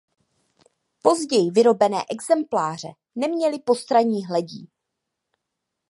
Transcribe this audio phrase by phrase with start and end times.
[1.01, 4.69] Později vyrobené exempláře neměly postranní hledí.